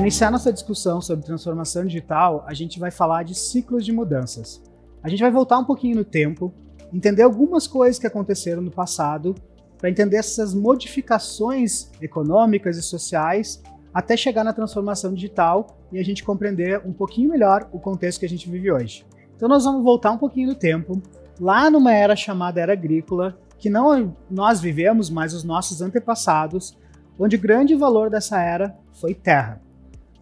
Iniciar 0.00 0.30
nossa 0.30 0.50
discussão 0.50 0.98
sobre 1.02 1.26
transformação 1.26 1.84
digital, 1.84 2.42
a 2.46 2.54
gente 2.54 2.80
vai 2.80 2.90
falar 2.90 3.22
de 3.22 3.34
ciclos 3.34 3.84
de 3.84 3.92
mudanças. 3.92 4.62
A 5.02 5.10
gente 5.10 5.20
vai 5.20 5.30
voltar 5.30 5.58
um 5.58 5.64
pouquinho 5.64 5.94
no 5.94 6.04
tempo, 6.04 6.54
entender 6.90 7.22
algumas 7.22 7.66
coisas 7.66 7.98
que 7.98 8.06
aconteceram 8.06 8.62
no 8.62 8.70
passado, 8.70 9.34
para 9.76 9.90
entender 9.90 10.16
essas 10.16 10.54
modificações 10.54 11.90
econômicas 12.00 12.78
e 12.78 12.82
sociais 12.82 13.62
até 13.92 14.16
chegar 14.16 14.42
na 14.42 14.54
transformação 14.54 15.12
digital 15.12 15.66
e 15.92 15.98
a 15.98 16.02
gente 16.02 16.24
compreender 16.24 16.80
um 16.86 16.94
pouquinho 16.94 17.28
melhor 17.28 17.68
o 17.70 17.78
contexto 17.78 18.20
que 18.20 18.26
a 18.26 18.28
gente 18.28 18.48
vive 18.48 18.72
hoje. 18.72 19.04
Então 19.36 19.50
nós 19.50 19.64
vamos 19.64 19.84
voltar 19.84 20.12
um 20.12 20.18
pouquinho 20.18 20.48
no 20.48 20.54
tempo, 20.54 20.98
lá 21.38 21.70
numa 21.70 21.92
era 21.92 22.16
chamada 22.16 22.58
era 22.58 22.72
agrícola, 22.72 23.38
que 23.58 23.68
não 23.68 24.16
nós 24.30 24.62
vivemos, 24.62 25.10
mas 25.10 25.34
os 25.34 25.44
nossos 25.44 25.82
antepassados, 25.82 26.74
onde 27.18 27.36
o 27.36 27.40
grande 27.40 27.74
valor 27.74 28.08
dessa 28.08 28.40
era 28.40 28.74
foi 28.94 29.12
terra. 29.12 29.60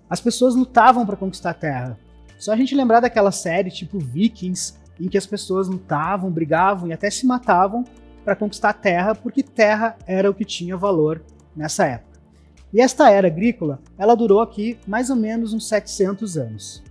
As 0.09 0.21
pessoas 0.21 0.55
lutavam 0.55 1.05
para 1.05 1.17
conquistar 1.17 1.55
terra. 1.55 1.99
Só 2.39 2.53
a 2.53 2.57
gente 2.57 2.75
lembrar 2.75 3.01
daquela 3.01 3.33
série 3.33 3.71
tipo 3.71 3.99
Vikings, 3.99 4.75
em 5.01 5.09
que 5.09 5.19
as 5.19 5.27
pessoas 5.27 5.69
lutavam, 5.69 6.31
brigavam 6.31 6.89
e 6.89 6.93
até 6.93 7.11
se 7.11 7.27
matavam 7.27 7.85
para 8.25 8.37
conquistar 8.37 8.73
terra, 8.73 9.15
porque 9.15 9.43
terra 9.43 9.97
era 10.07 10.31
o 10.31 10.35
que 10.35 10.45
tinha 10.45 10.77
valor 10.77 11.23
nessa 11.55 11.87
época. 11.87 12.19
E 12.73 12.81
esta 12.81 13.11
era 13.11 13.27
agrícola, 13.27 13.81
ela 13.97 14.15
durou 14.15 14.41
aqui 14.41 14.79
mais 14.87 15.09
ou 15.09 15.17
menos 15.17 15.55
uns 15.55 15.67
700 15.69 16.37
anos. 16.37 16.83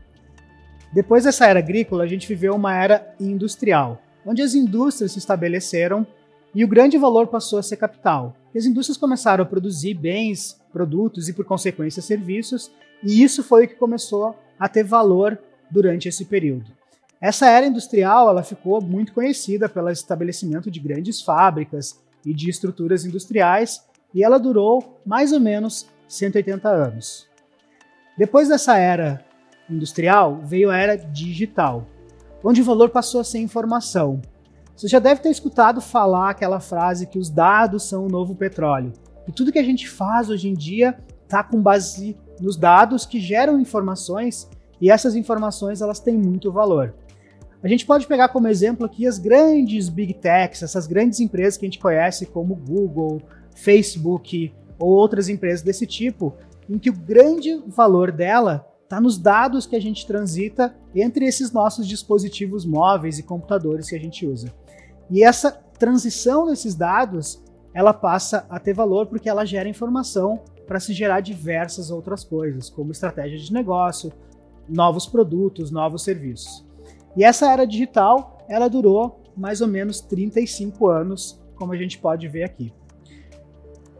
Depois 0.91 1.25
dessa 1.25 1.45
era 1.45 1.59
agrícola, 1.59 2.03
a 2.03 2.07
gente 2.07 2.27
viveu 2.27 2.55
uma 2.55 2.73
era 2.73 3.13
industrial, 3.19 4.01
onde 4.25 4.41
as 4.41 4.55
indústrias 4.55 5.11
se 5.11 5.19
estabeleceram 5.19 6.05
e 6.55 6.63
o 6.63 6.67
grande 6.67 6.97
valor 6.97 7.27
passou 7.27 7.59
a 7.59 7.63
ser 7.63 7.77
capital. 7.77 8.35
As 8.55 8.65
indústrias 8.65 8.97
começaram 8.97 9.43
a 9.43 9.47
produzir 9.47 9.93
bens, 9.93 10.59
produtos 10.73 11.29
e, 11.29 11.33
por 11.33 11.45
consequência, 11.45 12.01
serviços, 12.01 12.71
e 13.03 13.23
isso 13.23 13.43
foi 13.43 13.65
o 13.65 13.67
que 13.67 13.75
começou 13.75 14.35
a 14.59 14.67
ter 14.67 14.83
valor 14.83 15.37
durante 15.69 16.07
esse 16.07 16.25
período. 16.25 16.71
Essa 17.19 17.47
era 17.47 17.65
industrial 17.65 18.29
ela 18.29 18.43
ficou 18.43 18.81
muito 18.81 19.13
conhecida 19.13 19.67
pelo 19.67 19.89
estabelecimento 19.89 20.69
de 20.69 20.79
grandes 20.79 21.21
fábricas 21.21 21.99
e 22.25 22.33
de 22.33 22.49
estruturas 22.49 23.05
industriais 23.05 23.83
e 24.13 24.23
ela 24.23 24.39
durou 24.39 24.99
mais 25.05 25.31
ou 25.31 25.39
menos 25.39 25.87
180 26.07 26.69
anos. 26.69 27.27
Depois 28.17 28.47
dessa 28.47 28.77
era 28.77 29.23
industrial, 29.69 30.41
veio 30.43 30.69
a 30.69 30.77
era 30.77 30.95
digital, 30.95 31.85
onde 32.43 32.61
o 32.61 32.65
valor 32.65 32.89
passou 32.89 33.21
a 33.21 33.23
ser 33.23 33.39
informação. 33.39 34.21
Você 34.75 34.87
já 34.87 34.99
deve 34.99 35.21
ter 35.21 35.29
escutado 35.29 35.81
falar 35.81 36.29
aquela 36.29 36.59
frase 36.59 37.07
que 37.07 37.17
os 37.17 37.29
dados 37.29 37.83
são 37.89 38.05
o 38.05 38.09
novo 38.09 38.35
petróleo. 38.35 38.93
E 39.27 39.31
tudo 39.31 39.51
que 39.51 39.59
a 39.59 39.63
gente 39.63 39.89
faz 39.89 40.29
hoje 40.29 40.47
em 40.47 40.53
dia 40.53 40.97
está 41.23 41.43
com 41.43 41.61
base 41.61 42.15
nos 42.39 42.57
dados 42.57 43.05
que 43.05 43.19
geram 43.19 43.59
informações 43.59 44.49
e 44.79 44.91
essas 44.91 45.15
informações 45.15 45.81
elas 45.81 45.99
têm 45.99 46.15
muito 46.15 46.51
valor. 46.51 46.93
A 47.63 47.67
gente 47.67 47.85
pode 47.85 48.05
pegar 48.05 48.29
como 48.29 48.47
exemplo 48.47 48.85
aqui 48.85 49.07
as 49.07 49.17
grandes 49.17 49.89
big 49.89 50.13
techs, 50.13 50.61
essas 50.61 50.85
grandes 50.85 51.19
empresas 51.19 51.57
que 51.57 51.65
a 51.65 51.67
gente 51.67 51.79
conhece 51.79 52.25
como 52.25 52.55
Google, 52.55 53.21
Facebook 53.55 54.53
ou 54.77 54.89
outras 54.89 55.27
empresas 55.27 55.63
desse 55.63 55.87
tipo, 55.87 56.35
em 56.69 56.77
que 56.77 56.89
o 56.89 56.93
grande 56.93 57.61
valor 57.67 58.11
dela 58.11 58.67
está 58.83 59.01
nos 59.01 59.17
dados 59.17 59.65
que 59.65 59.75
a 59.75 59.81
gente 59.81 60.05
transita 60.05 60.73
entre 60.95 61.25
esses 61.25 61.51
nossos 61.51 61.87
dispositivos 61.87 62.65
móveis 62.65 63.19
e 63.19 63.23
computadores 63.23 63.89
que 63.89 63.95
a 63.95 63.99
gente 63.99 64.25
usa. 64.25 64.53
E 65.09 65.23
essa 65.23 65.51
transição 65.51 66.45
desses 66.45 66.75
dados, 66.75 67.43
ela 67.73 67.93
passa 67.93 68.45
a 68.49 68.59
ter 68.59 68.73
valor 68.73 69.07
porque 69.07 69.27
ela 69.27 69.45
gera 69.45 69.67
informação 69.67 70.41
para 70.67 70.79
se 70.79 70.93
gerar 70.93 71.21
diversas 71.21 71.89
outras 71.89 72.23
coisas, 72.23 72.69
como 72.69 72.91
estratégia 72.91 73.37
de 73.37 73.53
negócio, 73.53 74.11
novos 74.67 75.07
produtos, 75.07 75.71
novos 75.71 76.03
serviços. 76.03 76.65
E 77.15 77.23
essa 77.23 77.51
era 77.51 77.65
digital, 77.65 78.45
ela 78.49 78.67
durou 78.67 79.23
mais 79.35 79.61
ou 79.61 79.67
menos 79.67 80.01
35 80.01 80.89
anos, 80.89 81.41
como 81.55 81.73
a 81.73 81.77
gente 81.77 81.97
pode 81.97 82.27
ver 82.27 82.43
aqui. 82.43 82.73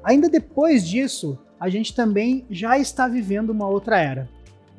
Ainda 0.04 0.30
depois 0.30 0.88
disso, 0.88 1.38
a 1.60 1.70
gente 1.70 1.96
também 1.96 2.46
já 2.50 2.78
está 2.78 3.08
vivendo 3.08 3.50
uma 3.50 3.68
outra 3.68 4.00
era, 4.00 4.30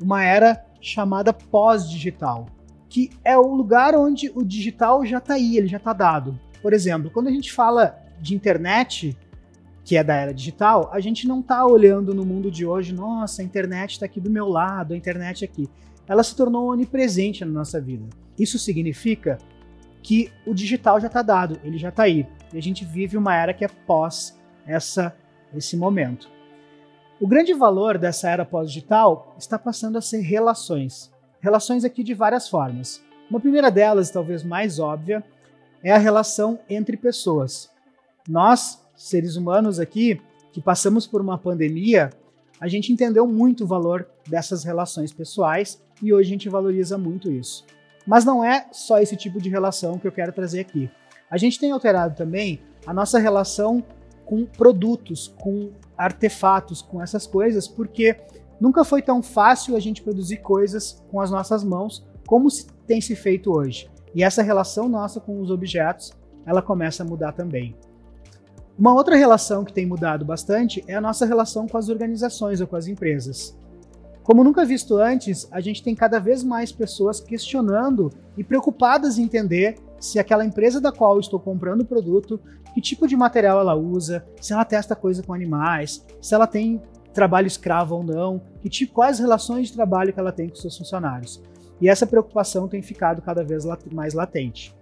uma 0.01 0.23
era 0.23 0.65
chamada 0.79 1.33
pós-digital, 1.33 2.47
que 2.87 3.09
é 3.23 3.37
o 3.37 3.53
lugar 3.53 3.95
onde 3.95 4.31
o 4.33 4.43
digital 4.43 5.05
já 5.05 5.17
está 5.17 5.33
aí, 5.33 5.57
ele 5.57 5.67
já 5.67 5.77
está 5.77 5.93
dado. 5.93 6.39
Por 6.61 6.73
exemplo, 6.73 7.11
quando 7.11 7.27
a 7.27 7.31
gente 7.31 7.51
fala 7.51 7.97
de 8.21 8.35
internet, 8.35 9.17
que 9.89 9.97
é 9.97 10.03
da 10.03 10.13
era 10.13 10.31
digital, 10.31 10.87
a 10.93 10.99
gente 10.99 11.27
não 11.27 11.39
está 11.39 11.65
olhando 11.65 12.13
no 12.13 12.23
mundo 12.23 12.51
de 12.51 12.63
hoje, 12.63 12.93
nossa, 12.93 13.41
a 13.41 13.45
internet 13.45 13.93
está 13.93 14.05
aqui 14.05 14.21
do 14.21 14.29
meu 14.29 14.47
lado, 14.47 14.93
a 14.93 14.95
internet 14.95 15.43
aqui. 15.43 15.67
Ela 16.07 16.21
se 16.21 16.35
tornou 16.35 16.69
onipresente 16.69 17.43
na 17.43 17.51
nossa 17.51 17.81
vida. 17.81 18.05
Isso 18.37 18.59
significa 18.59 19.39
que 20.03 20.31
o 20.45 20.53
digital 20.53 20.99
já 20.99 21.07
está 21.07 21.23
dado, 21.23 21.59
ele 21.63 21.79
já 21.79 21.89
está 21.89 22.03
aí. 22.03 22.27
E 22.53 22.57
a 22.59 22.61
gente 22.61 22.85
vive 22.85 23.17
uma 23.17 23.35
era 23.35 23.51
que 23.51 23.65
é 23.65 23.67
pós 23.67 24.39
essa, 24.63 25.11
esse 25.55 25.75
momento. 25.75 26.29
O 27.19 27.27
grande 27.27 27.55
valor 27.55 27.97
dessa 27.97 28.29
era 28.29 28.45
pós-digital 28.45 29.35
está 29.39 29.57
passando 29.57 29.97
a 29.97 30.01
ser 30.01 30.19
relações. 30.19 31.11
Relações 31.41 31.83
aqui 31.83 32.03
de 32.03 32.13
várias 32.13 32.47
formas. 32.47 33.03
Uma 33.27 33.39
primeira 33.39 33.71
delas, 33.71 34.11
talvez 34.11 34.43
mais 34.43 34.77
óbvia, 34.77 35.23
é 35.83 35.91
a 35.91 35.97
relação 35.97 36.59
entre 36.69 36.95
pessoas. 36.95 37.71
Nós, 38.27 38.87
seres 38.99 39.37
humanos 39.37 39.79
aqui, 39.79 40.21
que 40.51 40.61
passamos 40.61 41.07
por 41.07 41.21
uma 41.21 41.37
pandemia, 41.37 42.09
a 42.59 42.67
gente 42.67 42.91
entendeu 42.91 43.25
muito 43.25 43.63
o 43.63 43.67
valor 43.67 44.05
dessas 44.27 44.65
relações 44.65 45.13
pessoais 45.13 45.81
e 46.03 46.13
hoje 46.13 46.27
a 46.29 46.33
gente 46.33 46.49
valoriza 46.49 46.97
muito 46.97 47.31
isso. 47.31 47.65
Mas 48.05 48.25
não 48.25 48.43
é 48.43 48.67
só 48.71 48.99
esse 48.99 49.15
tipo 49.15 49.39
de 49.41 49.49
relação 49.49 49.97
que 49.97 50.05
eu 50.05 50.11
quero 50.11 50.33
trazer 50.33 50.59
aqui. 50.59 50.91
A 51.31 51.37
gente 51.37 51.57
tem 51.57 51.71
alterado 51.71 52.15
também 52.15 52.59
a 52.85 52.93
nossa 52.93 53.19
relação 53.19 53.81
com 54.25 54.45
produtos, 54.45 55.33
com 55.39 55.71
artefatos, 55.97 56.81
com 56.81 57.01
essas 57.01 57.25
coisas, 57.25 57.67
porque 57.67 58.17
nunca 58.59 58.83
foi 58.83 59.01
tão 59.01 59.23
fácil 59.23 59.77
a 59.77 59.79
gente 59.79 60.01
produzir 60.01 60.37
coisas 60.37 61.01
com 61.09 61.21
as 61.21 61.31
nossas 61.31 61.63
mãos 61.63 62.05
como 62.27 62.49
se 62.49 62.67
tem 62.85 62.99
se 62.99 63.15
feito 63.15 63.51
hoje. 63.51 63.89
E 64.13 64.23
essa 64.23 64.41
relação 64.41 64.89
nossa 64.89 65.21
com 65.21 65.39
os 65.41 65.49
objetos, 65.49 66.11
ela 66.45 66.61
começa 66.61 67.03
a 67.03 67.05
mudar 67.05 67.31
também. 67.31 67.75
Uma 68.79 68.93
outra 68.93 69.17
relação 69.17 69.65
que 69.65 69.73
tem 69.73 69.85
mudado 69.85 70.23
bastante 70.23 70.81
é 70.87 70.95
a 70.95 71.01
nossa 71.01 71.25
relação 71.25 71.67
com 71.67 71.77
as 71.77 71.89
organizações 71.89 72.61
ou 72.61 72.67
com 72.67 72.77
as 72.77 72.87
empresas. 72.87 73.53
Como 74.23 74.41
nunca 74.41 74.63
visto 74.63 74.95
antes, 74.95 75.49
a 75.51 75.59
gente 75.59 75.83
tem 75.83 75.93
cada 75.93 76.17
vez 76.17 76.45
mais 76.45 76.71
pessoas 76.71 77.19
questionando 77.19 78.09
e 78.37 78.43
preocupadas 78.43 79.17
em 79.17 79.23
entender 79.23 79.75
se 79.99 80.17
aquela 80.17 80.45
empresa 80.45 80.79
da 80.79 80.93
qual 80.93 81.19
estou 81.19 81.41
comprando 81.41 81.81
o 81.81 81.85
produto, 81.85 82.39
que 82.73 82.79
tipo 82.79 83.05
de 83.05 83.17
material 83.17 83.59
ela 83.59 83.75
usa, 83.75 84.25
se 84.39 84.53
ela 84.53 84.63
testa 84.63 84.95
coisa 84.95 85.21
com 85.21 85.33
animais, 85.33 86.05
se 86.21 86.33
ela 86.33 86.47
tem 86.47 86.81
trabalho 87.13 87.47
escravo 87.47 87.95
ou 87.95 88.03
não, 88.03 88.41
que 88.61 88.69
tipo, 88.69 88.93
quais 88.93 89.19
relações 89.19 89.67
de 89.67 89.73
trabalho 89.73 90.13
que 90.13 90.19
ela 90.21 90.31
tem 90.31 90.47
com 90.47 90.55
seus 90.55 90.77
funcionários. 90.77 91.43
E 91.81 91.89
essa 91.89 92.07
preocupação 92.07 92.65
tem 92.65 92.81
ficado 92.81 93.21
cada 93.21 93.43
vez 93.43 93.65
mais 93.91 94.13
latente. 94.13 94.73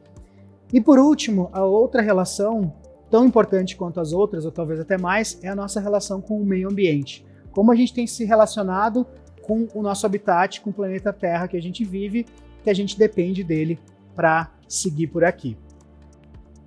E 0.71 0.79
por 0.79 0.99
último, 0.99 1.49
a 1.51 1.63
outra 1.63 2.03
relação, 2.03 2.71
tão 3.09 3.25
importante 3.25 3.75
quanto 3.75 3.99
as 3.99 4.13
outras, 4.13 4.45
ou 4.45 4.51
talvez 4.51 4.79
até 4.79 4.97
mais, 4.97 5.39
é 5.41 5.49
a 5.49 5.55
nossa 5.55 5.79
relação 5.79 6.21
com 6.21 6.41
o 6.41 6.45
meio 6.45 6.69
ambiente. 6.69 7.25
Como 7.51 7.71
a 7.71 7.75
gente 7.75 7.93
tem 7.93 8.05
se 8.05 8.25
relacionado 8.25 9.05
com 9.41 9.67
o 9.73 9.81
nosso 9.81 10.05
habitat, 10.05 10.61
com 10.61 10.69
o 10.69 10.73
planeta 10.73 11.13
Terra 11.13 11.47
que 11.47 11.57
a 11.57 11.61
gente 11.61 11.83
vive, 11.85 12.25
que 12.63 12.69
a 12.69 12.73
gente 12.73 12.97
depende 12.97 13.43
dele 13.43 13.79
para 14.15 14.51
seguir 14.67 15.07
por 15.07 15.23
aqui. 15.23 15.57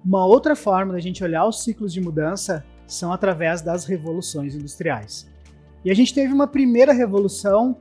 Uma 0.05 0.25
outra 0.25 0.57
forma 0.57 0.95
da 0.95 0.99
gente 0.99 1.23
olhar 1.23 1.47
os 1.47 1.63
ciclos 1.63 1.93
de 1.93 2.01
mudança 2.01 2.65
são 2.87 3.13
através 3.13 3.61
das 3.61 3.85
revoluções 3.85 4.55
industriais. 4.55 5.29
E 5.85 5.91
a 5.91 5.95
gente 5.95 6.15
teve 6.15 6.33
uma 6.33 6.47
primeira 6.47 6.93
revolução 6.93 7.77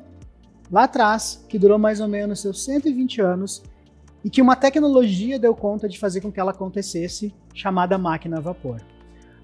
lá 0.71 0.83
atrás, 0.83 1.45
que 1.47 1.57
durou 1.57 1.79
mais 1.79 2.00
ou 2.01 2.07
menos 2.07 2.41
seus 2.41 2.63
120 2.63 3.21
anos, 3.21 3.63
e 4.24 4.30
que 4.30 4.42
uma 4.42 4.56
tecnologia 4.56 5.39
deu 5.39 5.56
conta 5.56 5.88
de 5.88 6.00
fazer 6.00 6.21
com 6.21 6.31
que 6.31 6.39
ela 6.39 6.51
acontecesse, 6.51 7.33
chamada 7.54 7.98
máquina 7.98 8.38
a 8.38 8.42
vapor. 8.42 8.81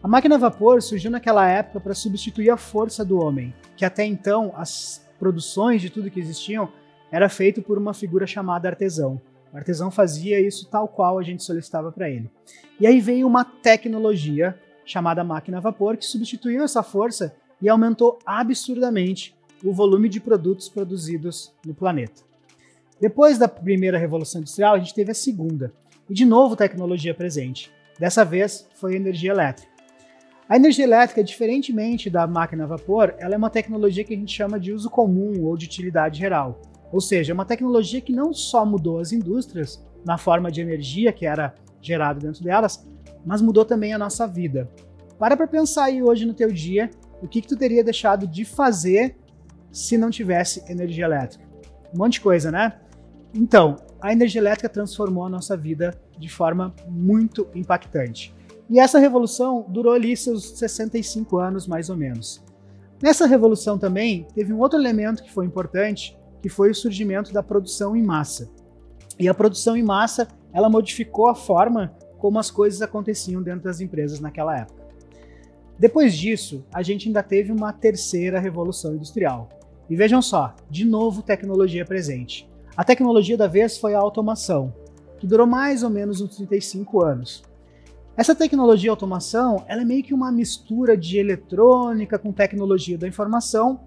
A 0.04 0.08
máquina 0.08 0.36
a 0.36 0.38
vapor 0.38 0.82
surgiu 0.82 1.10
naquela 1.10 1.48
época 1.48 1.80
para 1.80 1.94
substituir 1.94 2.50
a 2.50 2.58
força 2.58 3.04
do 3.04 3.20
homem, 3.20 3.54
que 3.76 3.86
até 3.86 4.06
então 4.06 4.54
as 4.56 5.04
produções 5.18 5.82
de 5.82 5.90
tudo 5.90 6.12
que 6.12 6.20
existiam 6.20 6.70
era 7.12 7.30
feito 7.30 7.62
por 7.62 7.78
uma 7.78 7.94
figura 7.94 8.28
chamada 8.28 8.68
artesão. 8.68 9.20
O 9.52 9.58
artesão 9.58 9.90
fazia 9.90 10.40
isso 10.40 10.68
tal 10.70 10.88
qual 10.88 11.18
a 11.18 11.24
gente 11.24 11.44
solicitava 11.44 11.92
para 11.92 12.10
ele. 12.10 12.30
E 12.80 12.86
aí 12.86 13.00
veio 13.00 13.26
uma 13.26 13.46
tecnologia 13.46 14.60
chamada 14.86 15.24
máquina 15.24 15.58
a 15.58 15.62
vapor 15.62 15.98
que 15.98 16.06
substituiu 16.06 16.64
essa 16.64 16.84
força 16.84 17.36
e 17.62 17.70
aumentou 17.70 18.20
absurdamente 18.26 19.34
o 19.64 19.74
volume 19.74 20.10
de 20.10 20.20
produtos 20.20 20.70
produzidos 20.70 21.54
no 21.66 21.74
planeta. 21.74 22.22
Depois 23.00 23.38
da 23.38 23.48
primeira 23.48 23.98
revolução 23.98 24.40
industrial, 24.40 24.76
a 24.76 24.80
gente 24.80 24.94
teve 24.94 25.12
a 25.12 25.16
segunda, 25.16 25.74
e 26.10 26.14
de 26.14 26.26
novo 26.26 26.56
tecnologia 26.56 27.14
presente. 27.14 27.72
Dessa 28.00 28.24
vez 28.24 28.68
foi 28.76 28.96
energia 28.96 29.32
elétrica. 29.32 29.72
A 30.48 30.56
energia 30.56 30.86
elétrica, 30.86 31.24
diferentemente 31.24 32.10
da 32.10 32.28
máquina 32.28 32.64
a 32.64 32.68
vapor, 32.68 33.16
ela 33.18 33.34
é 33.34 33.38
uma 33.38 33.50
tecnologia 33.50 34.04
que 34.04 34.14
a 34.14 34.18
gente 34.18 34.32
chama 34.32 34.60
de 34.60 34.72
uso 34.72 34.90
comum 34.90 35.44
ou 35.44 35.58
de 35.58 35.66
utilidade 35.66 36.20
geral. 36.20 36.62
Ou 36.92 37.02
seja, 37.02 37.32
é 37.32 37.34
uma 37.34 37.46
tecnologia 37.46 38.00
que 38.00 38.14
não 38.14 38.32
só 38.32 38.66
mudou 38.66 39.00
as 39.00 39.12
indústrias 39.12 39.84
na 40.06 40.18
forma 40.18 40.52
de 40.52 40.62
energia 40.62 41.12
que 41.12 41.26
era 41.26 41.56
gerada 41.82 42.20
dentro 42.20 42.44
delas, 42.44 42.88
mas 43.26 43.42
mudou 43.42 43.66
também 43.66 43.94
a 43.94 43.98
nossa 43.98 44.28
vida. 44.28 44.70
Para 45.18 45.36
para 45.36 45.48
pensar 45.48 45.86
aí 45.86 46.04
hoje 46.04 46.26
no 46.26 46.34
teu 46.34 46.52
dia, 46.52 46.92
o 47.22 47.28
que, 47.28 47.42
que 47.42 47.48
tu 47.48 47.58
teria 47.58 47.84
deixado 47.84 48.28
de 48.28 48.46
fazer 48.46 49.18
se 49.72 49.98
não 49.98 50.12
tivesse 50.12 50.64
energia 50.72 51.06
elétrica? 51.06 51.44
Um 51.94 51.98
monte 51.98 52.14
de 52.14 52.22
coisa, 52.22 52.52
né? 52.52 52.80
Então, 53.38 53.76
a 54.00 54.14
energia 54.14 54.40
elétrica 54.40 54.70
transformou 54.70 55.26
a 55.26 55.30
nossa 55.30 55.58
vida 55.58 55.94
de 56.18 56.30
forma 56.30 56.74
muito 56.88 57.46
impactante. 57.54 58.34
E 58.70 58.80
essa 58.80 58.98
revolução 58.98 59.66
durou 59.68 59.92
ali 59.92 60.16
seus 60.16 60.58
65 60.58 61.38
anos, 61.38 61.68
mais 61.68 61.90
ou 61.90 61.98
menos. 61.98 62.42
Nessa 63.04 63.28
revolução 63.28 63.78
também 63.78 64.26
teve 64.34 64.54
um 64.54 64.60
outro 64.60 64.80
elemento 64.80 65.22
que 65.22 65.34
foi 65.34 65.46
importante, 65.46 66.18
que 66.42 66.48
foi 66.48 66.72
o 66.72 66.76
surgimento 66.76 67.34
da 67.34 67.44
produção 67.44 67.94
em 67.94 68.02
massa. 68.02 68.50
E 69.20 69.28
a 69.28 69.34
produção 69.34 69.76
em 69.76 69.84
massa, 69.84 70.30
ela 70.54 70.70
modificou 70.70 71.28
a 71.28 71.36
forma 71.36 71.94
como 72.18 72.40
as 72.40 72.50
coisas 72.50 72.82
aconteciam 72.82 73.44
dentro 73.44 73.66
das 73.66 73.82
empresas 73.82 74.22
naquela 74.22 74.58
época. 74.58 74.86
Depois 75.78 76.16
disso, 76.16 76.64
a 76.74 76.82
gente 76.82 77.10
ainda 77.10 77.22
teve 77.22 77.52
uma 77.52 77.74
terceira 77.74 78.40
revolução 78.40 78.96
industrial. 78.96 79.50
E 79.90 79.96
vejam 79.96 80.22
só, 80.22 80.56
de 80.70 80.86
novo 80.86 81.22
tecnologia 81.22 81.84
presente. 81.84 82.50
A 82.78 82.84
tecnologia 82.84 83.38
da 83.38 83.48
vez 83.48 83.78
foi 83.78 83.94
a 83.94 84.00
automação, 84.00 84.74
que 85.18 85.26
durou 85.26 85.48
mais 85.48 85.82
ou 85.82 85.90
menos 85.90 86.20
uns 86.20 86.36
35 86.36 87.02
anos. 87.06 87.42
Essa 88.18 88.36
tecnologia 88.36 88.92
automação 88.92 89.64
ela 89.66 89.82
é 89.82 89.86
meio 89.86 90.04
que 90.04 90.14
uma 90.14 90.30
mistura 90.30 90.98
de 90.98 91.18
eletrônica 91.18 92.20
com 92.20 92.34
tecnologia 92.34 92.98
da 92.98 93.08
informação 93.08 93.80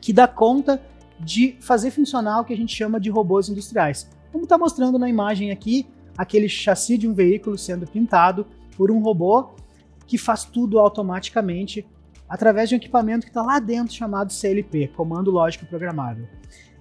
que 0.00 0.12
dá 0.12 0.26
conta 0.26 0.82
de 1.20 1.56
fazer 1.60 1.92
funcionar 1.92 2.40
o 2.40 2.44
que 2.44 2.52
a 2.52 2.56
gente 2.56 2.74
chama 2.74 2.98
de 2.98 3.08
robôs 3.08 3.48
industriais. 3.48 4.10
Como 4.32 4.44
está 4.44 4.58
mostrando 4.58 4.98
na 4.98 5.08
imagem 5.08 5.52
aqui, 5.52 5.86
aquele 6.16 6.48
chassi 6.48 6.98
de 6.98 7.08
um 7.08 7.14
veículo 7.14 7.56
sendo 7.56 7.86
pintado 7.86 8.44
por 8.76 8.90
um 8.90 8.98
robô 9.00 9.50
que 10.08 10.18
faz 10.18 10.44
tudo 10.44 10.80
automaticamente 10.80 11.86
através 12.28 12.68
de 12.68 12.74
um 12.74 12.78
equipamento 12.78 13.26
que 13.26 13.30
está 13.30 13.42
lá 13.42 13.60
dentro 13.60 13.94
chamado 13.94 14.32
CLP, 14.32 14.88
Comando 14.88 15.30
Lógico 15.30 15.66
Programável. 15.66 16.26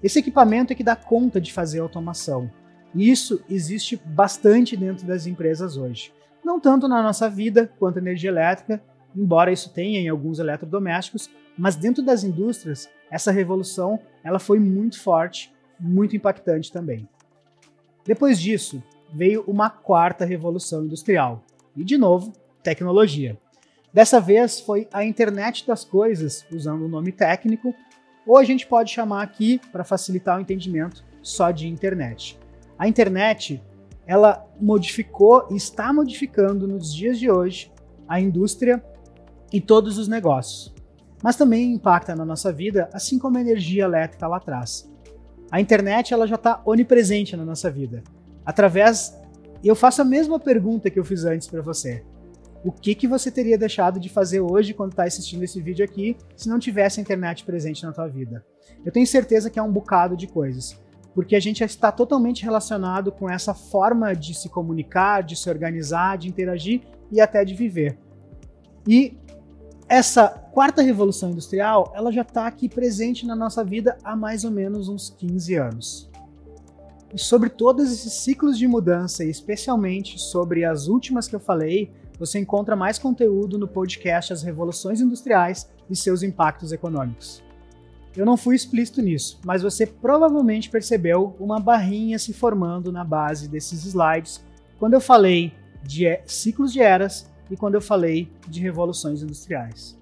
Esse 0.04 0.20
equipamento 0.20 0.74
é 0.74 0.76
que 0.76 0.84
dá 0.84 0.96
conta 0.96 1.42
de 1.42 1.52
fazer 1.52 1.80
automação. 1.80 2.50
E 2.94 3.10
isso 3.10 3.44
existe 3.50 4.00
bastante 4.06 4.78
dentro 4.78 5.06
das 5.06 5.28
empresas 5.28 5.78
hoje 5.78 6.12
não 6.48 6.62
tanto 6.62 6.88
na 6.88 7.04
nossa 7.04 7.30
vida 7.30 7.70
quanto 7.78 8.00
energia 8.00 8.30
elétrica, 8.30 8.82
embora 9.14 9.52
isso 9.52 9.70
tenha 9.70 10.00
em 10.00 10.08
alguns 10.08 10.40
eletrodomésticos, 10.40 11.30
mas 11.58 11.76
dentro 11.76 12.02
das 12.02 12.24
indústrias, 12.24 12.90
essa 13.12 13.32
revolução 13.32 14.00
ela 14.24 14.40
foi 14.40 14.58
muito 14.58 15.00
forte, 15.00 15.54
muito 15.78 16.16
impactante 16.16 16.72
também. 16.72 17.08
Depois 18.06 18.40
disso, 18.40 18.82
veio 19.14 19.44
uma 19.46 19.70
quarta 19.70 20.24
revolução 20.24 20.86
industrial, 20.86 21.44
e 21.76 21.84
de 21.84 21.98
novo, 21.98 22.32
tecnologia. 22.64 23.38
Dessa 23.94 24.22
vez 24.22 24.62
foi 24.62 24.88
a 24.94 25.04
internet 25.04 25.68
das 25.68 25.84
coisas, 25.84 26.46
usando 26.50 26.86
o 26.86 26.90
nome 26.90 27.12
técnico, 27.12 27.76
ou 28.28 28.38
a 28.38 28.44
gente 28.44 28.68
pode 28.68 28.92
chamar 28.92 29.24
aqui, 29.24 29.60
para 29.72 29.86
facilitar 29.86 30.38
o 30.38 30.42
entendimento, 30.42 31.04
só 31.22 31.50
de 31.50 31.68
internet. 31.68 32.38
A 32.78 32.88
internet 32.88 33.64
ela 34.06 34.46
modificou 34.60 35.48
e 35.50 35.56
está 35.56 35.92
modificando 35.92 36.68
nos 36.68 36.94
dias 36.94 37.18
de 37.18 37.32
hoje 37.32 37.72
a 38.08 38.20
indústria 38.20 38.84
e 39.52 39.60
todos 39.60 39.98
os 39.98 40.08
negócios. 40.08 40.74
Mas 41.24 41.36
também 41.36 41.74
impacta 41.74 42.16
na 42.16 42.24
nossa 42.24 42.52
vida, 42.52 42.90
assim 42.94 43.18
como 43.18 43.38
a 43.38 43.42
energia 43.42 43.86
elétrica 43.86 44.28
lá 44.28 44.38
atrás. 44.38 44.90
A 45.50 45.60
internet 45.60 46.14
ela 46.14 46.28
já 46.28 46.36
está 46.36 46.62
onipresente 46.66 47.36
na 47.36 47.44
nossa 47.44 47.72
vida. 47.72 48.04
Através, 48.46 49.18
eu 49.64 49.76
faço 49.76 50.02
a 50.02 50.06
mesma 50.06 50.40
pergunta 50.40 50.90
que 50.90 51.00
eu 51.00 51.06
fiz 51.06 51.26
antes 51.26 51.48
para 51.48 51.62
você. 51.62 52.04
O 52.64 52.72
que, 52.72 52.96
que 52.96 53.08
você 53.08 53.32
teria 53.32 53.58
deixado 53.58 54.00
de 54.00 54.10
fazer 54.10 54.40
hoje 54.40 54.74
quando 54.74 54.92
está 54.92 55.04
assistindo 55.04 55.44
esse 55.44 55.62
vídeo 55.62 55.86
aqui 55.86 56.18
se 56.36 56.50
não 56.50 56.60
tivesse 56.60 57.00
a 57.00 57.02
internet 57.02 57.46
presente 57.46 57.84
na 57.84 57.92
tua 57.92 58.08
vida? 58.08 58.46
Eu 58.86 58.92
tenho 58.92 59.08
certeza 59.08 59.50
que 59.50 59.60
é 59.60 59.64
um 59.64 59.72
bocado 59.72 60.18
de 60.18 60.28
coisas 60.28 60.78
porque 61.18 61.36
a 61.36 61.40
gente 61.40 61.64
está 61.64 61.92
totalmente 61.92 62.44
relacionado 62.44 63.12
com 63.12 63.28
essa 63.28 63.52
forma 63.52 64.14
de 64.14 64.36
se 64.36 64.50
comunicar, 64.50 65.24
de 65.24 65.36
se 65.36 65.50
organizar, 65.50 66.16
de 66.16 66.28
interagir 66.28 66.84
e 67.12 67.20
até 67.20 67.44
de 67.44 67.56
viver. 67.56 67.98
E 68.88 69.18
essa 69.90 70.28
quarta 70.28 70.84
revolução 70.84 71.32
industrial, 71.32 71.92
ela 71.96 72.12
já 72.12 72.22
está 72.22 72.46
aqui 72.46 72.70
presente 72.70 73.26
na 73.26 73.36
nossa 73.36 73.64
vida 73.64 73.98
há 74.04 74.16
mais 74.16 74.46
ou 74.46 74.52
menos 74.52 74.90
uns 74.90 75.10
15 75.10 75.56
anos. 75.56 76.12
E 77.12 77.18
sobre 77.18 77.50
todos 77.50 77.92
esses 77.92 78.14
ciclos 78.14 78.56
de 78.56 78.68
mudança, 78.68 79.26
e 79.26 79.30
especialmente 79.32 80.20
sobre 80.20 80.66
as 80.66 80.88
últimas 80.88 81.28
que 81.28 81.36
eu 81.36 81.40
falei, 81.40 81.92
você 82.20 82.40
encontra 82.40 82.76
mais 82.76 82.98
conteúdo 82.98 83.58
no 83.58 83.68
podcast 83.68 84.34
As 84.34 84.44
Revoluções 84.44 85.02
Industriais 85.02 85.70
e 85.90 85.96
seus 85.96 86.24
impactos 86.24 86.72
econômicos. 86.72 87.44
Eu 88.16 88.26
não 88.26 88.36
fui 88.36 88.56
explícito 88.56 89.02
nisso, 89.02 89.40
mas 89.46 89.62
você 89.62 89.86
provavelmente 89.86 90.70
percebeu 90.70 91.36
uma 91.40 91.60
barrinha 91.60 92.18
se 92.18 92.34
formando 92.34 92.92
na 92.92 93.04
base 93.04 93.48
desses 93.48 93.86
slides 93.86 94.44
quando 94.80 94.96
eu 94.96 95.02
falei 95.02 95.54
de 95.84 96.20
ciclos 96.26 96.74
de 96.74 96.82
eras 96.82 97.30
e 97.50 97.56
quando 97.56 97.76
eu 97.76 97.82
falei 97.82 98.28
de 98.48 98.60
revoluções 98.60 99.22
industriais. 99.22 99.98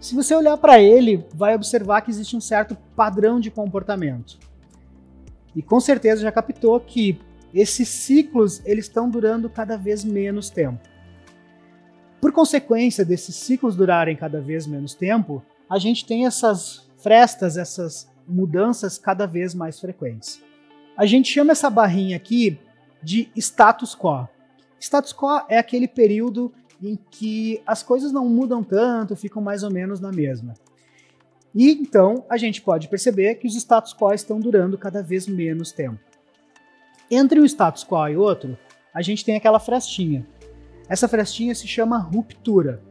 Se 0.00 0.14
você 0.14 0.34
olhar 0.34 0.56
para 0.56 0.80
ele, 0.80 1.24
vai 1.34 1.54
observar 1.54 2.00
que 2.00 2.10
existe 2.10 2.34
um 2.34 2.40
certo 2.40 2.76
padrão 2.96 3.38
de 3.38 3.50
comportamento. 3.50 4.38
E 5.54 5.62
com 5.62 5.78
certeza 5.78 6.22
já 6.22 6.32
captou 6.32 6.80
que 6.80 7.20
esses 7.52 7.88
ciclos 7.88 8.60
eles 8.64 8.86
estão 8.86 9.10
durando 9.10 9.48
cada 9.50 9.76
vez 9.76 10.04
menos 10.04 10.50
tempo. 10.50 10.89
Por 12.20 12.32
consequência 12.32 13.04
desses 13.04 13.34
ciclos 13.34 13.74
durarem 13.74 14.14
cada 14.14 14.40
vez 14.40 14.66
menos 14.66 14.94
tempo, 14.94 15.42
a 15.68 15.78
gente 15.78 16.04
tem 16.04 16.26
essas 16.26 16.86
frestas, 16.98 17.56
essas 17.56 18.10
mudanças 18.28 18.98
cada 18.98 19.26
vez 19.26 19.54
mais 19.54 19.80
frequentes. 19.80 20.40
A 20.96 21.06
gente 21.06 21.32
chama 21.32 21.52
essa 21.52 21.70
barrinha 21.70 22.16
aqui 22.16 22.58
de 23.02 23.30
status 23.34 23.94
quo. 23.96 24.28
Status 24.78 25.12
quo 25.12 25.46
é 25.48 25.58
aquele 25.58 25.88
período 25.88 26.52
em 26.82 26.98
que 27.10 27.62
as 27.66 27.82
coisas 27.82 28.12
não 28.12 28.28
mudam 28.28 28.62
tanto, 28.62 29.16
ficam 29.16 29.40
mais 29.40 29.62
ou 29.62 29.70
menos 29.70 30.00
na 30.00 30.12
mesma. 30.12 30.54
E 31.54 31.70
então 31.70 32.24
a 32.28 32.36
gente 32.36 32.60
pode 32.60 32.88
perceber 32.88 33.36
que 33.36 33.46
os 33.46 33.54
status 33.54 33.94
quo 33.94 34.12
estão 34.12 34.38
durando 34.38 34.76
cada 34.76 35.02
vez 35.02 35.26
menos 35.26 35.72
tempo. 35.72 35.98
Entre 37.10 37.40
um 37.40 37.44
status 37.44 37.84
quo 37.84 38.08
e 38.08 38.16
outro, 38.16 38.56
a 38.94 39.02
gente 39.02 39.24
tem 39.24 39.36
aquela 39.36 39.58
frestinha. 39.58 40.26
Essa 40.90 41.06
frestinha 41.06 41.54
se 41.54 41.68
chama 41.68 41.98
ruptura. 41.98 42.82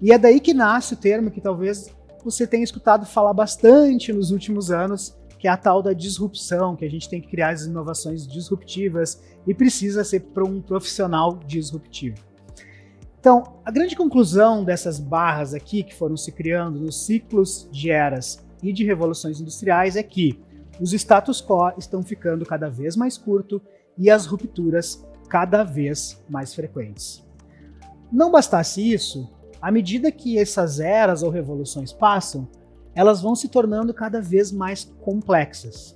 E 0.00 0.12
é 0.12 0.18
daí 0.18 0.40
que 0.40 0.52
nasce 0.52 0.94
o 0.94 0.96
termo 0.96 1.30
que 1.30 1.40
talvez 1.40 1.94
você 2.24 2.48
tem 2.48 2.64
escutado 2.64 3.06
falar 3.06 3.32
bastante 3.32 4.12
nos 4.12 4.32
últimos 4.32 4.72
anos, 4.72 5.16
que 5.38 5.46
é 5.46 5.50
a 5.50 5.56
tal 5.56 5.80
da 5.80 5.92
disrupção, 5.92 6.74
que 6.74 6.84
a 6.84 6.90
gente 6.90 7.08
tem 7.08 7.20
que 7.20 7.28
criar 7.28 7.50
as 7.50 7.62
inovações 7.62 8.26
disruptivas 8.26 9.22
e 9.46 9.54
precisa 9.54 10.02
ser 10.02 10.18
para 10.20 10.44
um 10.44 10.60
profissional 10.60 11.38
disruptivo. 11.46 12.16
Então, 13.20 13.44
a 13.64 13.70
grande 13.70 13.94
conclusão 13.94 14.64
dessas 14.64 14.98
barras 14.98 15.54
aqui 15.54 15.84
que 15.84 15.94
foram 15.94 16.16
se 16.16 16.32
criando 16.32 16.80
nos 16.80 17.06
ciclos 17.06 17.68
de 17.70 17.88
eras 17.88 18.44
e 18.60 18.72
de 18.72 18.84
revoluções 18.84 19.40
industriais 19.40 19.94
é 19.94 20.02
que 20.02 20.40
os 20.80 20.92
status 20.92 21.40
quo 21.40 21.72
estão 21.78 22.02
ficando 22.02 22.44
cada 22.44 22.68
vez 22.68 22.96
mais 22.96 23.16
curto 23.16 23.62
e 23.96 24.10
as 24.10 24.26
rupturas 24.26 25.04
cada 25.32 25.64
vez 25.64 26.22
mais 26.28 26.54
frequentes. 26.54 27.24
Não 28.12 28.30
bastasse 28.30 28.92
isso, 28.92 29.32
à 29.62 29.72
medida 29.72 30.12
que 30.12 30.38
essas 30.38 30.78
eras 30.78 31.22
ou 31.22 31.30
revoluções 31.30 31.90
passam, 31.90 32.46
elas 32.94 33.22
vão 33.22 33.34
se 33.34 33.48
tornando 33.48 33.94
cada 33.94 34.20
vez 34.20 34.52
mais 34.52 34.84
complexas. 35.00 35.94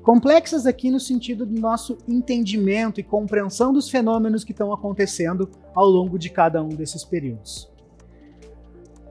Complexas 0.00 0.64
aqui 0.64 0.92
no 0.92 1.00
sentido 1.00 1.44
do 1.44 1.60
nosso 1.60 1.98
entendimento 2.06 3.00
e 3.00 3.02
compreensão 3.02 3.72
dos 3.72 3.90
fenômenos 3.90 4.44
que 4.44 4.52
estão 4.52 4.72
acontecendo 4.72 5.50
ao 5.74 5.86
longo 5.86 6.16
de 6.16 6.30
cada 6.30 6.62
um 6.62 6.68
desses 6.68 7.04
períodos. 7.04 7.68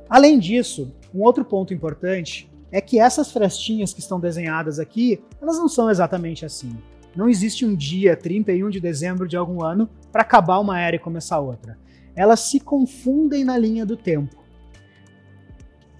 Além 0.10 0.40
disso, 0.40 0.96
um 1.14 1.22
outro 1.24 1.44
ponto 1.44 1.74
importante 1.74 2.50
é 2.72 2.80
que 2.80 3.02
essas 3.02 3.34
frestinhas 3.34 3.92
que 3.92 4.00
estão 4.00 4.18
desenhadas 4.18 4.80
aqui, 4.80 5.22
elas 5.42 5.58
não 5.58 5.68
são 5.68 5.90
exatamente 5.90 6.46
assim. 6.46 6.74
Não 7.18 7.28
existe 7.28 7.66
um 7.66 7.76
dia 7.76 8.16
31 8.16 8.70
de 8.70 8.80
dezembro 8.80 9.28
de 9.28 9.36
algum 9.36 9.62
ano 9.62 9.90
para 10.12 10.22
acabar 10.22 10.60
uma 10.60 10.80
era 10.80 10.96
e 10.96 11.00
começar 11.00 11.40
outra 11.40 11.78
elas 12.18 12.40
se 12.40 12.60
confundem 12.60 13.44
na 13.44 13.56
linha 13.56 13.86
do 13.86 13.96
tempo. 13.96 14.44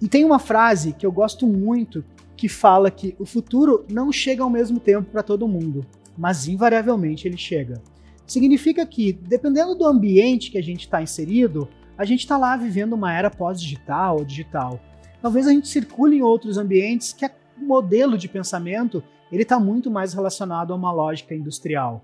E 0.02 0.08
tem 0.08 0.24
uma 0.24 0.40
frase 0.40 0.92
que 0.92 1.06
eu 1.06 1.12
gosto 1.12 1.46
muito 1.46 2.04
que 2.36 2.48
fala 2.48 2.90
que 2.90 3.14
o 3.20 3.24
futuro 3.24 3.86
não 3.90 4.10
chega 4.10 4.42
ao 4.42 4.50
mesmo 4.50 4.80
tempo 4.80 5.10
para 5.10 5.22
todo 5.22 5.48
mundo, 5.48 5.86
mas 6.16 6.48
invariavelmente 6.48 7.26
ele 7.26 7.36
chega. 7.36 7.80
Significa 8.26 8.84
que, 8.84 9.12
dependendo 9.12 9.76
do 9.76 9.86
ambiente 9.86 10.50
que 10.50 10.58
a 10.58 10.62
gente 10.62 10.80
está 10.80 11.00
inserido, 11.00 11.68
a 11.96 12.04
gente 12.04 12.20
está 12.20 12.36
lá 12.36 12.56
vivendo 12.56 12.94
uma 12.94 13.12
era 13.12 13.30
pós-digital 13.30 14.18
ou 14.18 14.24
digital. 14.24 14.80
Talvez 15.22 15.46
a 15.46 15.52
gente 15.52 15.68
circule 15.68 16.16
em 16.16 16.22
outros 16.22 16.58
ambientes 16.58 17.12
que 17.12 17.24
o 17.24 17.30
modelo 17.60 18.16
de 18.16 18.28
pensamento 18.28 19.02
ele 19.30 19.42
está 19.42 19.60
muito 19.60 19.90
mais 19.90 20.14
relacionado 20.14 20.72
a 20.72 20.76
uma 20.76 20.92
lógica 20.92 21.34
industrial. 21.34 22.02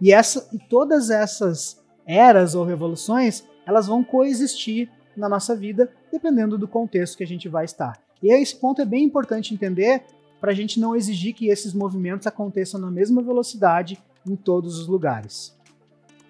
E, 0.00 0.12
essa, 0.12 0.48
e 0.52 0.58
todas 0.58 1.10
essas 1.10 1.82
eras 2.06 2.54
ou 2.54 2.64
revoluções, 2.64 3.44
elas 3.66 3.86
vão 3.86 4.04
coexistir 4.04 4.90
na 5.16 5.28
nossa 5.28 5.56
vida, 5.56 5.90
dependendo 6.12 6.58
do 6.58 6.68
contexto 6.68 7.16
que 7.16 7.24
a 7.24 7.26
gente 7.26 7.48
vai 7.48 7.64
estar. 7.64 7.98
E 8.22 8.30
esse 8.32 8.54
ponto 8.54 8.82
é 8.82 8.84
bem 8.84 9.04
importante 9.04 9.54
entender 9.54 10.04
para 10.40 10.52
a 10.52 10.54
gente 10.54 10.78
não 10.78 10.94
exigir 10.94 11.34
que 11.34 11.48
esses 11.48 11.72
movimentos 11.72 12.26
aconteçam 12.26 12.78
na 12.78 12.90
mesma 12.90 13.22
velocidade 13.22 13.98
em 14.26 14.36
todos 14.36 14.78
os 14.78 14.86
lugares. 14.86 15.56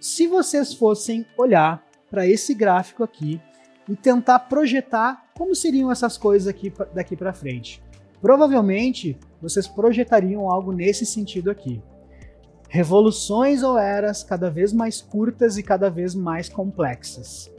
Se 0.00 0.26
vocês 0.26 0.72
fossem 0.72 1.26
olhar 1.36 1.84
para 2.08 2.26
esse 2.26 2.54
gráfico 2.54 3.02
aqui 3.02 3.40
e 3.88 3.96
tentar 3.96 4.40
projetar 4.40 5.26
como 5.36 5.54
seriam 5.54 5.90
essas 5.90 6.16
coisas 6.16 6.48
aqui 6.48 6.72
daqui 6.94 7.16
para 7.16 7.32
frente, 7.32 7.82
provavelmente 8.20 9.18
vocês 9.40 9.66
projetariam 9.66 10.50
algo 10.50 10.72
nesse 10.72 11.04
sentido 11.06 11.50
aqui. 11.50 11.82
Revoluções 12.68 13.62
ou 13.62 13.78
eras 13.78 14.22
cada 14.22 14.50
vez 14.50 14.72
mais 14.72 15.00
curtas 15.00 15.56
e 15.56 15.62
cada 15.62 15.88
vez 15.88 16.14
mais 16.14 16.48
complexas. 16.48 17.50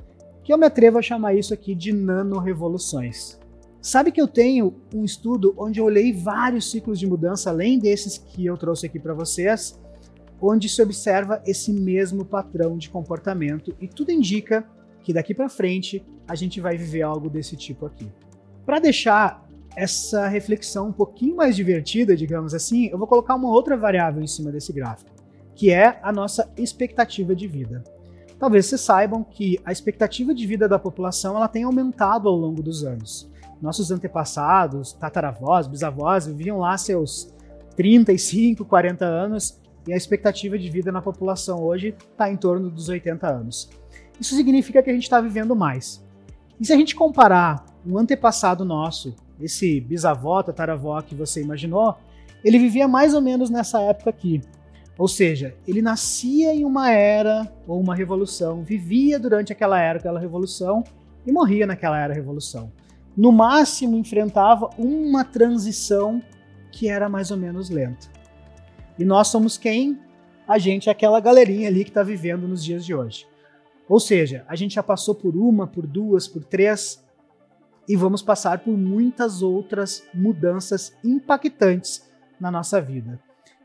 Que 0.43 0.51
eu 0.51 0.57
me 0.57 0.65
atrevo 0.65 0.97
a 0.97 1.01
chamar 1.01 1.33
isso 1.33 1.53
aqui 1.53 1.73
de 1.73 1.91
nano-revoluções. 1.93 3.39
Sabe 3.81 4.11
que 4.11 4.21
eu 4.21 4.27
tenho 4.27 4.75
um 4.93 5.05
estudo 5.05 5.53
onde 5.57 5.79
eu 5.79 5.85
olhei 5.85 6.11
vários 6.11 6.69
ciclos 6.69 6.99
de 6.99 7.07
mudança, 7.07 7.49
além 7.49 7.79
desses 7.79 8.17
que 8.17 8.45
eu 8.45 8.57
trouxe 8.57 8.85
aqui 8.85 8.99
para 8.99 9.13
vocês, 9.13 9.79
onde 10.41 10.67
se 10.67 10.81
observa 10.81 11.41
esse 11.45 11.71
mesmo 11.71 12.25
padrão 12.25 12.77
de 12.77 12.89
comportamento 12.89 13.75
e 13.79 13.87
tudo 13.87 14.11
indica 14.11 14.67
que 15.01 15.13
daqui 15.13 15.33
para 15.33 15.47
frente 15.47 16.05
a 16.27 16.35
gente 16.35 16.59
vai 16.59 16.75
viver 16.75 17.01
algo 17.01 17.29
desse 17.29 17.55
tipo 17.55 17.85
aqui. 17.85 18.11
Para 18.65 18.79
deixar 18.79 19.46
essa 19.77 20.27
reflexão 20.27 20.87
um 20.87 20.91
pouquinho 20.91 21.35
mais 21.35 21.55
divertida, 21.55 22.15
digamos 22.15 22.55
assim, 22.55 22.87
eu 22.87 22.97
vou 22.97 23.05
colocar 23.05 23.35
uma 23.35 23.51
outra 23.51 23.77
variável 23.77 24.23
em 24.23 24.27
cima 24.27 24.51
desse 24.51 24.73
gráfico, 24.73 25.11
que 25.53 25.69
é 25.69 25.99
a 26.01 26.11
nossa 26.11 26.51
expectativa 26.57 27.35
de 27.35 27.47
vida. 27.47 27.83
Talvez 28.39 28.65
vocês 28.65 28.81
saibam 28.81 29.23
que 29.23 29.59
a 29.63 29.71
expectativa 29.71 30.33
de 30.33 30.47
vida 30.47 30.67
da 30.67 30.79
população 30.79 31.35
ela 31.35 31.47
tem 31.47 31.61
aumentado 31.61 32.27
ao 32.27 32.35
longo 32.35 32.63
dos 32.63 32.83
anos. 32.83 33.31
Nossos 33.61 33.91
antepassados, 33.91 34.93
tataravós, 34.93 35.67
bisavós 35.67 36.25
viviam 36.25 36.57
lá 36.57 36.75
seus 36.75 37.31
35, 37.75 38.65
40 38.65 39.05
anos 39.05 39.61
e 39.87 39.93
a 39.93 39.97
expectativa 39.97 40.57
de 40.57 40.71
vida 40.71 40.91
na 40.91 41.03
população 41.03 41.63
hoje 41.63 41.95
está 42.11 42.31
em 42.31 42.35
torno 42.35 42.71
dos 42.71 42.89
80 42.89 43.27
anos. 43.27 43.69
Isso 44.19 44.35
significa 44.35 44.81
que 44.81 44.89
a 44.89 44.93
gente 44.93 45.03
está 45.03 45.21
vivendo 45.21 45.55
mais. 45.55 46.03
E 46.59 46.65
se 46.65 46.73
a 46.73 46.75
gente 46.75 46.95
comparar 46.95 47.63
um 47.87 47.97
antepassado 47.97 48.65
nosso 48.65 49.15
esse 49.39 49.79
bisavó, 49.79 50.41
tataravó 50.41 51.01
que 51.01 51.15
você 51.15 51.41
imaginou, 51.41 51.95
ele 52.43 52.59
vivia 52.59 52.87
mais 52.87 53.13
ou 53.13 53.21
menos 53.21 53.49
nessa 53.49 53.79
época 53.81 54.09
aqui. 54.09 54.41
Ou 54.97 55.07
seja, 55.07 55.55
ele 55.67 55.81
nascia 55.81 56.53
em 56.53 56.65
uma 56.65 56.91
era 56.91 57.51
ou 57.67 57.79
uma 57.79 57.93
revolução, 57.93 58.63
vivia 58.63 59.19
durante 59.19 59.51
aquela 59.51 59.79
era, 59.79 59.99
aquela 59.99 60.19
revolução 60.19 60.83
e 61.25 61.31
morria 61.31 61.67
naquela 61.67 61.99
era 61.99 62.13
revolução. 62.13 62.71
No 63.15 63.31
máximo 63.31 63.95
enfrentava 63.95 64.69
uma 64.77 65.23
transição 65.23 66.21
que 66.71 66.89
era 66.89 67.07
mais 67.07 67.31
ou 67.31 67.37
menos 67.37 67.69
lenta. 67.69 68.07
E 68.97 69.05
nós 69.05 69.27
somos 69.27 69.57
quem? 69.57 69.99
A 70.47 70.57
gente 70.57 70.89
é 70.89 70.91
aquela 70.91 71.19
galerinha 71.19 71.67
ali 71.67 71.83
que 71.83 71.89
está 71.89 72.01
vivendo 72.01 72.47
nos 72.47 72.63
dias 72.63 72.85
de 72.85 72.95
hoje. 72.95 73.27
Ou 73.87 73.99
seja, 73.99 74.43
a 74.47 74.55
gente 74.55 74.75
já 74.75 74.83
passou 74.83 75.13
por 75.13 75.35
uma, 75.35 75.67
por 75.67 75.85
duas, 75.85 76.27
por 76.27 76.43
três 76.43 77.03
e 77.87 77.95
vamos 77.95 78.21
passar 78.21 78.59
por 78.59 78.77
muitas 78.77 79.41
outras 79.41 80.03
mudanças 80.13 80.93
impactantes 81.03 82.03
na 82.39 82.51
nossa 82.51 82.81
vida. 82.81 83.19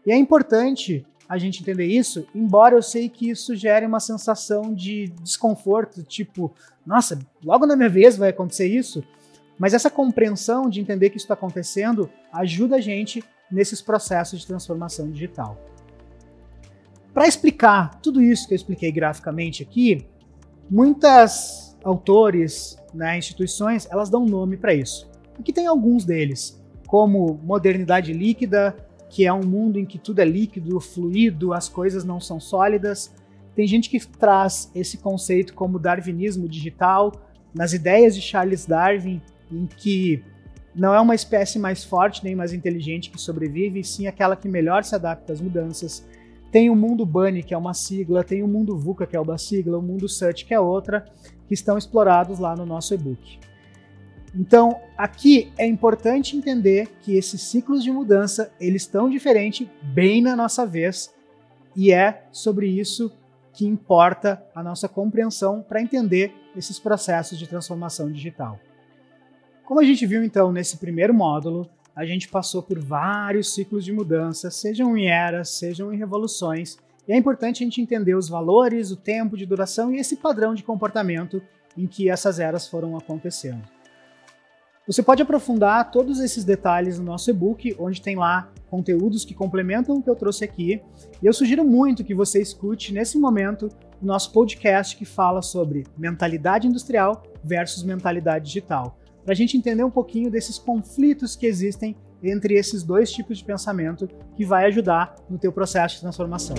E 0.06 0.12
é 0.12 0.16
importante 0.16 1.04
a 1.28 1.38
gente 1.38 1.62
entender 1.62 1.86
isso, 1.86 2.26
embora 2.34 2.74
eu 2.74 2.82
sei 2.82 3.08
que 3.08 3.30
isso 3.30 3.56
gere 3.56 3.86
uma 3.86 4.00
sensação 4.00 4.74
de 4.74 5.08
desconforto, 5.22 6.02
tipo, 6.02 6.52
nossa, 6.84 7.18
logo 7.42 7.66
na 7.66 7.74
minha 7.74 7.88
vez 7.88 8.16
vai 8.16 8.30
acontecer 8.30 8.66
isso. 8.66 9.02
Mas 9.58 9.74
essa 9.74 9.88
compreensão 9.88 10.68
de 10.68 10.80
entender 10.80 11.10
que 11.10 11.16
isso 11.16 11.24
está 11.24 11.34
acontecendo 11.34 12.10
ajuda 12.32 12.76
a 12.76 12.80
gente 12.80 13.24
nesses 13.50 13.80
processos 13.80 14.40
de 14.40 14.46
transformação 14.46 15.10
digital. 15.10 15.56
Para 17.14 17.28
explicar 17.28 18.00
tudo 18.00 18.22
isso 18.22 18.46
que 18.46 18.54
eu 18.54 18.56
expliquei 18.56 18.90
graficamente 18.90 19.62
aqui, 19.62 20.06
muitas 20.70 21.71
autores, 21.82 22.76
né, 22.94 23.18
instituições, 23.18 23.88
elas 23.90 24.10
dão 24.10 24.24
nome 24.24 24.56
para 24.56 24.74
isso. 24.74 25.10
Aqui 25.38 25.52
tem 25.52 25.66
alguns 25.66 26.04
deles, 26.04 26.60
como 26.86 27.40
modernidade 27.42 28.12
líquida, 28.12 28.76
que 29.08 29.26
é 29.26 29.32
um 29.32 29.42
mundo 29.42 29.78
em 29.78 29.84
que 29.84 29.98
tudo 29.98 30.20
é 30.20 30.24
líquido, 30.24 30.80
fluido, 30.80 31.52
as 31.52 31.68
coisas 31.68 32.04
não 32.04 32.20
são 32.20 32.40
sólidas. 32.40 33.14
Tem 33.54 33.66
gente 33.66 33.90
que 33.90 34.00
traz 34.06 34.70
esse 34.74 34.98
conceito 34.98 35.54
como 35.54 35.78
darwinismo 35.78 36.48
digital, 36.48 37.12
nas 37.54 37.72
ideias 37.72 38.14
de 38.14 38.22
Charles 38.22 38.64
Darwin, 38.64 39.20
em 39.50 39.66
que 39.66 40.22
não 40.74 40.94
é 40.94 41.00
uma 41.00 41.14
espécie 41.14 41.58
mais 41.58 41.84
forte 41.84 42.24
nem 42.24 42.34
mais 42.34 42.52
inteligente 42.52 43.10
que 43.10 43.20
sobrevive, 43.20 43.80
e 43.80 43.84
sim 43.84 44.06
aquela 44.06 44.34
que 44.34 44.48
melhor 44.48 44.84
se 44.84 44.94
adapta 44.94 45.32
às 45.32 45.40
mudanças. 45.40 46.06
Tem 46.52 46.68
o 46.68 46.76
mundo 46.76 47.06
Bunny, 47.06 47.42
que 47.42 47.54
é 47.54 47.56
uma 47.56 47.72
sigla, 47.72 48.22
tem 48.22 48.42
o 48.42 48.46
mundo 48.46 48.76
VUCA, 48.76 49.06
que 49.06 49.16
é 49.16 49.20
uma 49.20 49.38
sigla, 49.38 49.78
o 49.78 49.82
mundo 49.82 50.06
Search, 50.06 50.44
que 50.44 50.52
é 50.52 50.60
outra, 50.60 51.06
que 51.48 51.54
estão 51.54 51.78
explorados 51.78 52.38
lá 52.38 52.54
no 52.54 52.66
nosso 52.66 52.92
e-book. 52.92 53.40
Então, 54.34 54.78
aqui 54.96 55.50
é 55.56 55.66
importante 55.66 56.36
entender 56.36 56.88
que 57.00 57.16
esses 57.16 57.40
ciclos 57.40 57.82
de 57.82 57.90
mudança, 57.90 58.52
eles 58.60 58.82
estão 58.82 59.08
diferentes 59.08 59.66
bem 59.82 60.20
na 60.20 60.36
nossa 60.36 60.66
vez, 60.66 61.12
e 61.74 61.90
é 61.90 62.26
sobre 62.30 62.68
isso 62.68 63.10
que 63.54 63.66
importa 63.66 64.44
a 64.54 64.62
nossa 64.62 64.88
compreensão 64.88 65.62
para 65.66 65.80
entender 65.80 66.34
esses 66.54 66.78
processos 66.78 67.38
de 67.38 67.48
transformação 67.48 68.12
digital. 68.12 68.60
Como 69.64 69.80
a 69.80 69.84
gente 69.84 70.04
viu 70.04 70.22
então 70.22 70.52
nesse 70.52 70.76
primeiro 70.76 71.14
módulo, 71.14 71.66
a 71.94 72.04
gente 72.04 72.28
passou 72.28 72.62
por 72.62 72.78
vários 72.78 73.54
ciclos 73.54 73.84
de 73.84 73.92
mudança, 73.92 74.50
sejam 74.50 74.96
em 74.96 75.08
eras, 75.08 75.50
sejam 75.50 75.92
em 75.92 75.98
revoluções, 75.98 76.78
e 77.06 77.12
é 77.12 77.16
importante 77.16 77.62
a 77.62 77.66
gente 77.66 77.80
entender 77.80 78.14
os 78.14 78.28
valores, 78.28 78.90
o 78.90 78.96
tempo 78.96 79.36
de 79.36 79.44
duração 79.44 79.92
e 79.92 79.98
esse 79.98 80.16
padrão 80.16 80.54
de 80.54 80.62
comportamento 80.62 81.42
em 81.76 81.86
que 81.86 82.08
essas 82.08 82.38
eras 82.38 82.66
foram 82.66 82.96
acontecendo. 82.96 83.62
Você 84.86 85.02
pode 85.02 85.22
aprofundar 85.22 85.90
todos 85.92 86.18
esses 86.18 86.44
detalhes 86.44 86.98
no 86.98 87.04
nosso 87.04 87.30
e-book, 87.30 87.76
onde 87.78 88.02
tem 88.02 88.16
lá 88.16 88.50
conteúdos 88.68 89.24
que 89.24 89.32
complementam 89.32 89.96
o 89.96 90.02
que 90.02 90.10
eu 90.10 90.16
trouxe 90.16 90.44
aqui. 90.44 90.82
E 91.22 91.26
eu 91.26 91.32
sugiro 91.32 91.64
muito 91.64 92.02
que 92.02 92.14
você 92.14 92.42
escute 92.42 92.92
nesse 92.92 93.16
momento 93.16 93.68
o 94.00 94.04
nosso 94.04 94.32
podcast 94.32 94.96
que 94.96 95.04
fala 95.04 95.40
sobre 95.40 95.84
mentalidade 95.96 96.66
industrial 96.66 97.22
versus 97.44 97.84
mentalidade 97.84 98.46
digital 98.46 98.98
para 99.24 99.32
a 99.32 99.36
gente 99.36 99.56
entender 99.56 99.84
um 99.84 99.90
pouquinho 99.90 100.30
desses 100.30 100.58
conflitos 100.58 101.36
que 101.36 101.46
existem 101.46 101.96
entre 102.22 102.54
esses 102.54 102.82
dois 102.82 103.10
tipos 103.10 103.38
de 103.38 103.44
pensamento 103.44 104.08
que 104.36 104.44
vai 104.44 104.66
ajudar 104.66 105.16
no 105.28 105.38
teu 105.38 105.52
processo 105.52 105.96
de 105.96 106.00
transformação. 106.02 106.56